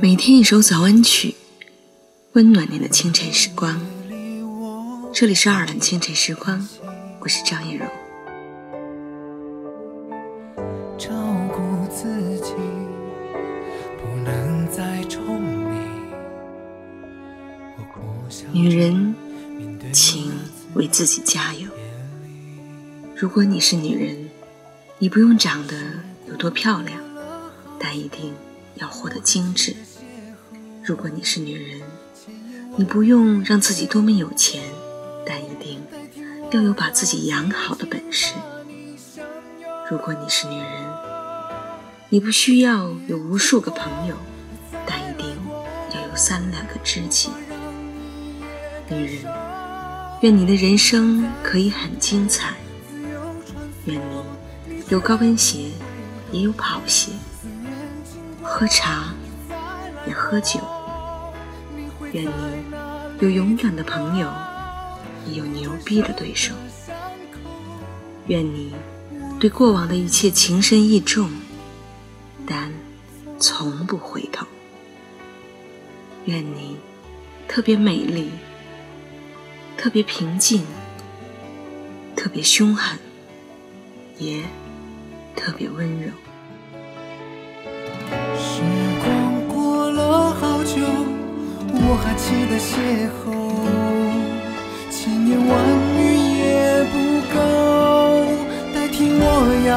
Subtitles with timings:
[0.00, 1.34] 每天一首早安曲，
[2.32, 3.78] 温暖你的清晨时光。
[5.12, 6.66] 这里是二兰清晨时光，
[7.20, 7.84] 我是张艳柔。
[10.96, 11.12] 照
[11.52, 11.60] 顾
[11.92, 12.54] 自己，
[13.98, 15.76] 不能再宠你。
[18.50, 19.14] 女人，
[19.92, 20.32] 请
[20.72, 21.68] 为自己加油。
[23.14, 24.30] 如果你是女人，
[24.98, 25.76] 你不用长得
[26.26, 27.00] 有多漂亮，
[27.78, 28.34] 但一定
[28.76, 29.76] 要活得精致。
[30.82, 31.80] 如果你是女人，
[32.76, 34.62] 你不用让自己多么有钱，
[35.26, 35.80] 但一定
[36.50, 38.34] 要有把自己养好的本事。
[39.90, 40.68] 如果你是女人，
[42.08, 44.16] 你不需要有无数个朋友，
[44.86, 45.36] 但一定
[45.94, 47.30] 要有三两个知己。
[48.88, 49.24] 女人，
[50.22, 52.54] 愿你的人生可以很精彩。
[53.86, 54.22] 愿你
[54.88, 55.70] 有高跟鞋，
[56.34, 57.12] 也有跑鞋，
[58.42, 59.14] 喝茶
[60.04, 60.58] 也喝酒。
[62.12, 62.64] 愿你
[63.20, 64.28] 有勇敢的朋友，
[65.28, 66.52] 也有牛逼的对手。
[68.26, 68.74] 愿你
[69.38, 71.30] 对过往的一切情深意重，
[72.44, 72.72] 但
[73.38, 74.44] 从不回头。
[76.24, 76.76] 愿你
[77.46, 78.32] 特别美丽，
[79.76, 80.64] 特别平静，
[82.16, 82.98] 特别凶狠。
[84.18, 84.42] 也
[85.36, 86.10] 特别温柔。
[92.24, 92.72] 起的邂
[93.20, 93.36] 逅，
[94.90, 94.96] 千
[95.28, 95.52] 言万
[95.98, 96.00] 语
[96.40, 96.42] 也
[96.90, 96.94] 不
[97.34, 97.36] 够，
[98.72, 99.22] 代替我
[99.66, 99.70] 要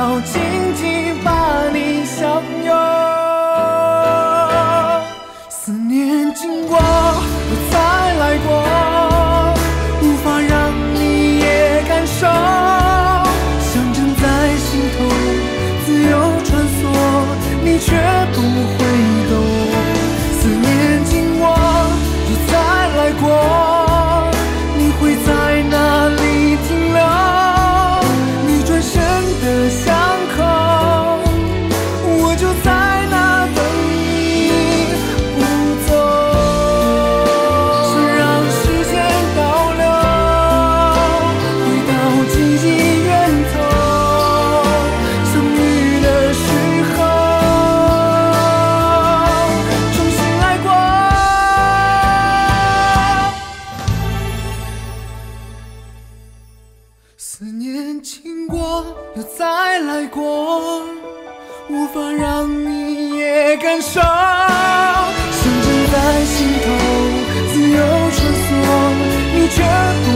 [59.18, 60.84] 又再来过，
[61.70, 64.00] 无法让你也感受。
[64.00, 64.06] 想
[65.64, 66.66] 枕在心头，
[67.52, 67.78] 自由
[68.14, 68.48] 穿梭，
[69.34, 69.58] 你却
[70.06, 70.08] 不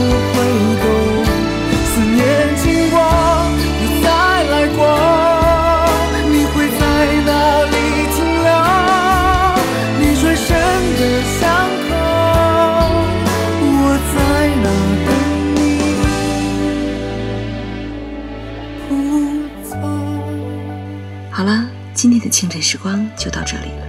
[21.30, 23.86] 好了，今天的清晨时光就到这里了。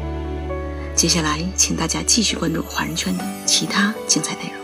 [0.96, 4.62] 接下来，请大家继续关注华人圈的其他精彩内容。